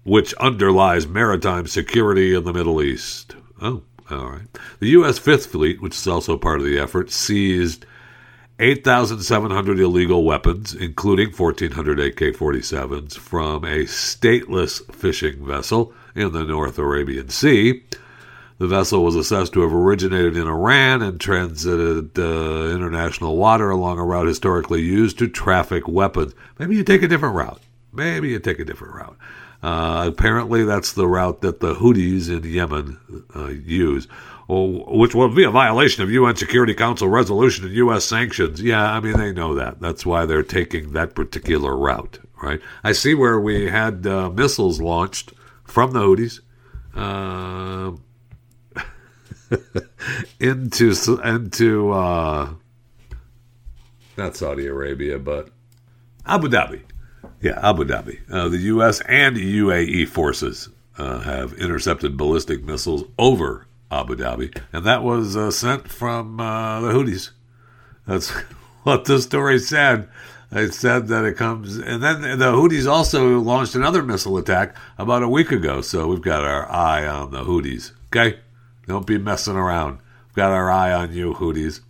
[0.06, 3.36] which underlies maritime security in the Middle East.
[3.62, 4.48] Oh, all right.
[4.80, 5.20] The U.S.
[5.20, 7.86] Fifth Fleet, which is also part of the effort, seized
[8.60, 16.78] 8,700 illegal weapons, including 1,400 AK 47s, from a stateless fishing vessel in the North
[16.78, 17.84] Arabian Sea.
[18.60, 23.98] The vessel was assessed to have originated in Iran and transited uh, international water along
[23.98, 26.34] a route historically used to traffic weapons.
[26.60, 27.62] Maybe you take a different route.
[27.92, 29.18] Maybe you take a different route.
[29.64, 33.00] Uh, apparently, that's the route that the Houthis in Yemen
[33.36, 34.08] uh, use
[34.48, 38.06] which will be a violation of UN Security Council resolution and U.S.
[38.06, 38.62] sanctions.
[38.62, 39.80] Yeah, I mean, they know that.
[39.80, 42.62] That's why they're taking that particular route, right?
[42.84, 45.34] I see where we had uh, missiles launched
[45.64, 46.40] from the Houthis
[46.96, 47.92] uh,
[50.40, 52.54] into into uh,
[54.18, 55.50] not Saudi Arabia, but
[56.26, 56.82] Abu Dhabi.
[57.42, 58.20] Yeah, Abu Dhabi.
[58.32, 59.02] Uh, the U.S.
[59.02, 63.66] and UAE forces uh, have intercepted ballistic missiles over
[64.02, 67.32] Abu Dhabi, and that was uh, sent from uh, the Houthis.
[68.08, 68.30] That's
[68.84, 70.10] what the story said.
[70.52, 75.24] It said that it comes, and then the Houthis also launched another missile attack about
[75.24, 75.82] a week ago.
[75.82, 77.92] So we've got our eye on the Houthis.
[78.08, 78.40] Okay,
[78.88, 80.00] don't be messing around.
[80.28, 81.82] We've got our eye on you, Houthis.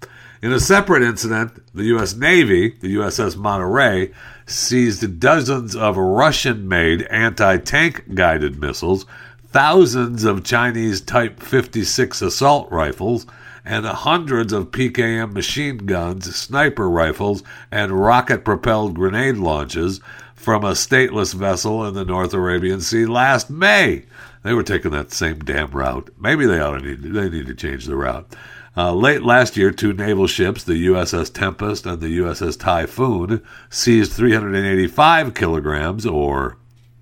[0.41, 2.16] In a separate incident, the U.S.
[2.16, 4.12] Navy, the USS Monterey,
[4.45, 9.06] seized dozens of Russian made anti tank guided missiles,
[9.54, 13.26] thousands of Chinese Type 56 assault rifles,
[13.64, 20.01] and hundreds of PKM machine guns, sniper rifles, and rocket propelled grenade launches
[20.36, 24.04] from a stateless vessel in the North Arabian Sea last May.
[24.43, 26.10] They were taking that same damn route.
[26.20, 28.36] Maybe they ought to need they need to change the route.
[28.76, 34.14] Uh, late last year, two naval ships, the USS Tempest and the USS Typhoon, seized
[34.14, 36.58] 385 kilograms, or,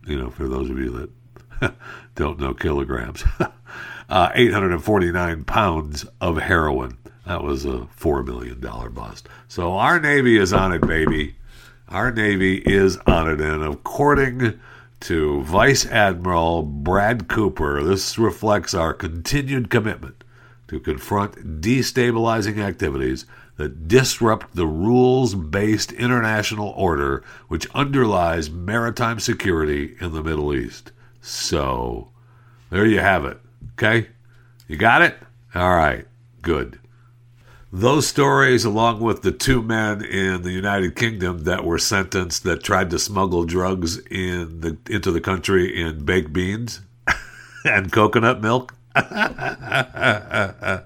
[0.06, 1.10] you know, for those of you
[1.62, 1.74] that
[2.16, 3.24] don't know kilograms,
[4.10, 6.98] uh, 849 pounds of heroin.
[7.26, 8.60] That was a $4 million
[8.94, 9.30] bust.
[9.48, 11.36] So our Navy is on it, baby.
[11.88, 13.40] Our Navy is on it.
[13.40, 14.60] And according
[15.02, 20.24] to Vice Admiral Brad Cooper, this reflects our continued commitment
[20.68, 23.26] to confront destabilizing activities
[23.58, 30.92] that disrupt the rules based international order which underlies maritime security in the Middle East.
[31.22, 32.10] So,
[32.70, 33.40] there you have it.
[33.74, 34.08] Okay?
[34.68, 35.16] You got it?
[35.54, 36.06] All right.
[36.42, 36.80] Good.
[37.74, 42.64] Those stories, along with the two men in the United Kingdom that were sentenced that
[42.64, 46.82] tried to smuggle drugs in the into the country in baked beans
[47.66, 50.84] and coconut milk, uh,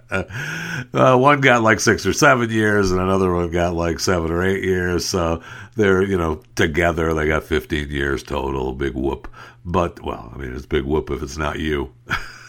[1.17, 4.63] one got like six or seven years, and another one got like seven or eight
[4.63, 5.07] years.
[5.07, 5.41] So
[5.75, 8.73] they're, you know, together they got 15 years total.
[8.73, 9.27] Big whoop.
[9.65, 11.91] But, well, I mean, it's big whoop if it's not you.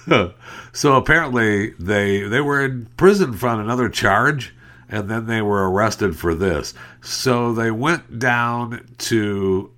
[0.72, 4.54] so apparently they they were in prison for another charge,
[4.88, 6.74] and then they were arrested for this.
[7.00, 9.72] So they went down to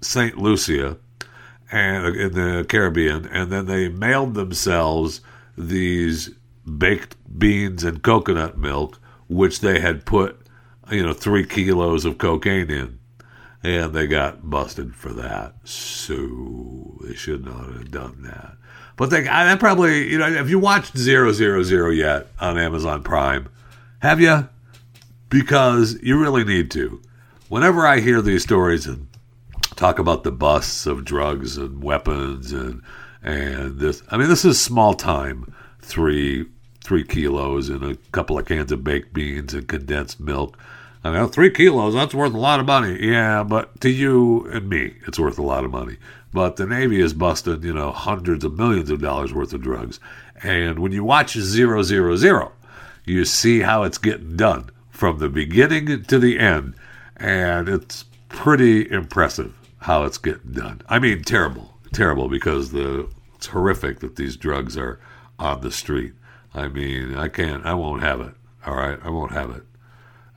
[0.00, 0.38] St.
[0.38, 0.96] Lucia
[1.70, 5.20] and in the Caribbean, and then they mailed themselves
[5.56, 6.30] these
[6.78, 10.40] baked beans and coconut milk, which they had put,
[10.90, 12.97] you know, three kilos of cocaine in,
[13.62, 15.54] and they got busted for that.
[15.64, 18.56] So they should not have done that.
[18.96, 23.02] But they, I probably, you know, have you watched Zero Zero Zero yet on Amazon
[23.02, 23.48] Prime?
[24.00, 24.48] Have you?
[25.28, 27.00] Because you really need to.
[27.48, 29.08] Whenever I hear these stories and
[29.76, 32.82] talk about the busts of drugs and weapons and
[33.22, 34.02] and this.
[34.10, 35.54] I mean, this is small time.
[35.80, 36.46] Three
[36.82, 40.58] three kilos and a couple of cans of baked beans and condensed milk.
[41.04, 42.98] I mean, oh, three kilos, that's worth a lot of money.
[43.00, 45.96] Yeah, but to you and me, it's worth a lot of money.
[46.32, 50.00] But the Navy is busting, you know, hundreds of millions of dollars worth of drugs.
[50.42, 52.52] And when you watch Zero Zero Zero,
[53.04, 56.74] you see how it's getting done from the beginning to the end.
[57.16, 60.82] And it's pretty impressive how it's getting done.
[60.88, 64.98] I mean, terrible, terrible because the it's horrific that these drugs are
[65.38, 66.12] on the street.
[66.54, 68.34] I mean, I can't, I won't have it.
[68.66, 69.62] All right, I won't have it.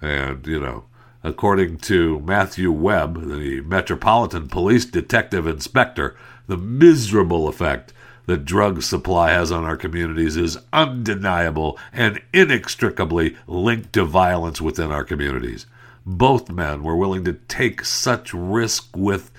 [0.02, 0.86] And you know,
[1.24, 6.16] according to Matthew Webb, the Metropolitan Police Detective Inspector,
[6.48, 7.94] the miserable effect
[8.26, 14.92] that drug supply has on our communities is undeniable and inextricably linked to violence within
[14.92, 15.66] our communities
[16.06, 19.32] both men were willing to take such risk with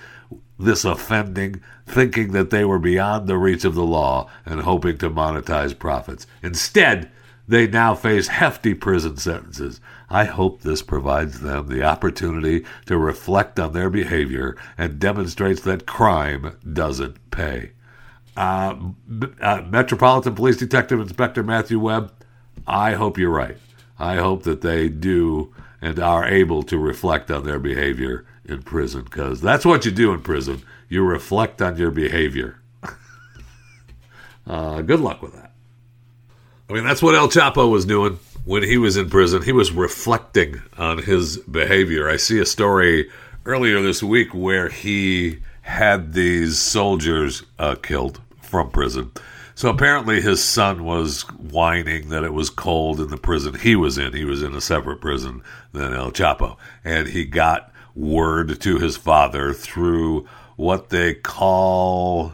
[0.57, 5.09] this offending, thinking that they were beyond the reach of the law and hoping to
[5.09, 6.25] monetize profits.
[6.41, 7.11] Instead,
[7.47, 9.81] they now face hefty prison sentences.
[10.09, 15.85] I hope this provides them the opportunity to reflect on their behavior and demonstrates that
[15.85, 17.71] crime doesn't pay.
[18.35, 18.75] Uh,
[19.41, 22.11] uh, Metropolitan Police Detective Inspector Matthew Webb,
[22.67, 23.57] I hope you're right.
[23.99, 29.03] I hope that they do and are able to reflect on their behavior in prison
[29.03, 30.63] because that's what you do in prison.
[30.89, 32.59] You reflect on your behavior.
[34.47, 35.51] uh, good luck with that.
[36.69, 39.41] I mean, that's what El Chapo was doing when he was in prison.
[39.41, 42.09] He was reflecting on his behavior.
[42.09, 43.09] I see a story
[43.45, 49.11] earlier this week where he had these soldiers uh, killed from prison
[49.55, 53.97] so apparently his son was whining that it was cold in the prison he was
[53.97, 54.13] in.
[54.13, 56.57] He was in a separate prison than El Chapo.
[56.83, 62.33] And he got word to his father through what they call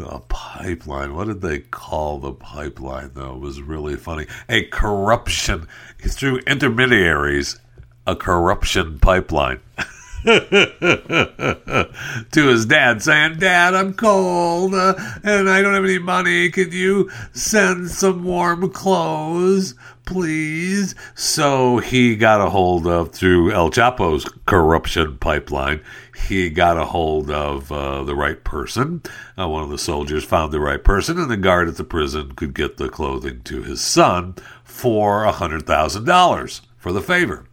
[0.00, 1.14] a pipeline.
[1.14, 3.34] What did they call the pipeline, though?
[3.34, 4.26] It was really funny.
[4.48, 5.68] A corruption
[5.98, 7.58] through intermediaries
[8.06, 9.60] a corruption pipeline.
[10.24, 11.88] to
[12.32, 16.48] his dad, saying, Dad, I'm cold uh, and I don't have any money.
[16.50, 19.74] Can you send some warm clothes,
[20.06, 20.94] please?
[21.14, 25.82] So he got a hold of, through El Chapo's corruption pipeline,
[26.14, 29.02] he got a hold of uh, the right person.
[29.38, 32.32] Uh, one of the soldiers found the right person, and the guard at the prison
[32.32, 37.44] could get the clothing to his son for a $100,000 for the favor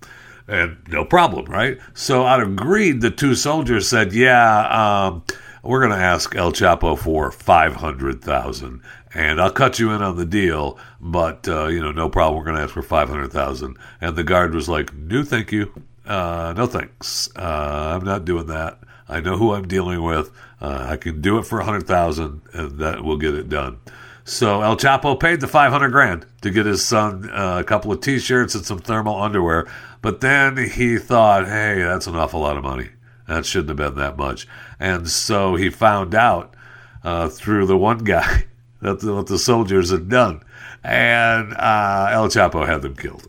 [0.47, 1.80] and no problem, right?
[1.93, 4.68] So out of greed, the two soldiers said, "Yeah,
[5.07, 5.24] um,
[5.64, 8.82] we're going to ask El Chapo for five hundred thousand,
[9.14, 12.38] and I'll cut you in on the deal, but uh, you know, no problem.
[12.38, 13.78] We're going to ask for five hundred thousand.
[14.01, 15.72] And the guard was like, "No, thank you.
[16.06, 17.30] Uh, no thanks.
[17.36, 18.80] Uh, I'm not doing that.
[19.08, 20.32] I know who I'm dealing with.
[20.60, 23.80] Uh, I can do it for a hundred thousand, and that will get it done."
[24.24, 28.02] So El Chapo paid the 500 grand to get his son uh, a couple of
[28.02, 29.68] t-shirts and some thermal underwear.
[30.02, 32.89] But then he thought, hey, that's an awful lot of money.
[33.28, 34.47] That shouldn't have been that much.
[34.80, 36.54] And so he found out
[37.04, 38.45] uh, through the one guy
[38.82, 40.43] that the, what the soldiers had done.
[40.84, 43.28] And uh, El Chapo had them killed.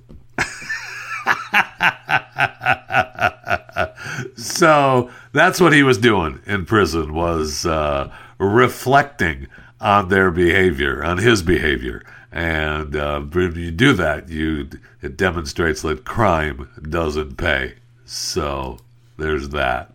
[4.37, 9.47] so that's what he was doing in prison was uh, reflecting
[9.81, 12.05] on their behavior, on his behavior.
[12.31, 14.69] And uh, when you do that, you
[15.03, 17.75] it demonstrates that crime doesn't pay.
[18.07, 18.79] So
[19.19, 19.93] there's that.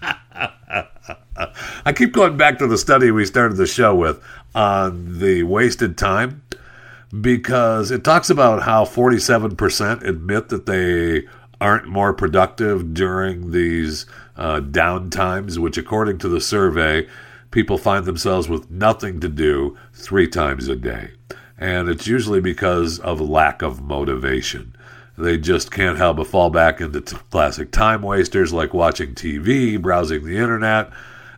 [1.84, 4.22] I keep going back to the study we started the show with
[4.54, 6.42] on the wasted time
[7.20, 11.26] because it talks about how 47% admit that they
[11.60, 17.06] aren't more productive during these uh, down times, which, according to the survey,
[17.50, 21.12] people find themselves with nothing to do three times a day.
[21.56, 24.74] And it's usually because of lack of motivation.
[25.16, 29.80] They just can't help but fall back into t- classic time wasters like watching TV,
[29.80, 30.90] browsing the internet,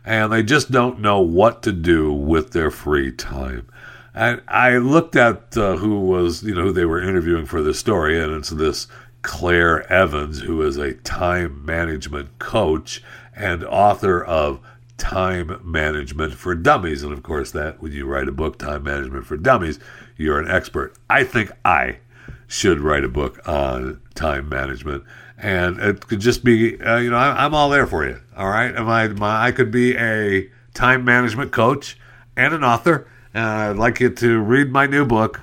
[0.03, 3.69] and they just don't know what to do with their free time.
[4.13, 7.79] And I looked at uh, who was, you know, who they were interviewing for this
[7.79, 8.87] story, and it's this
[9.21, 13.03] Clare Evans, who is a time management coach
[13.35, 14.59] and author of
[14.97, 17.03] Time Management for Dummies.
[17.03, 19.79] And of course, that when you write a book, Time Management for Dummies,
[20.17, 20.95] you're an expert.
[21.09, 21.99] I think I
[22.47, 25.03] should write a book on time management.
[25.37, 28.19] And it could just be, uh, you know, I, am all there for you.
[28.35, 28.75] All right.
[28.75, 31.97] Am I, my, I could be a time management coach
[32.35, 33.07] and an author.
[33.33, 35.41] And I'd like you to read my new book,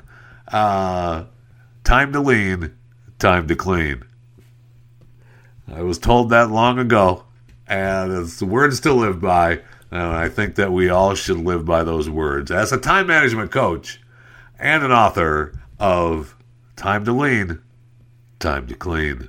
[0.49, 1.25] uh,
[1.85, 2.75] Time to Lean,
[3.19, 4.03] Time to Clean.
[5.73, 7.25] I was told that long ago
[7.67, 9.61] and it's words to live by.
[9.91, 12.51] And I think that we all should live by those words.
[12.51, 14.01] As a time management coach
[14.59, 16.35] and an author of
[16.75, 17.61] Time to Lean,
[18.39, 19.29] Time to Clean.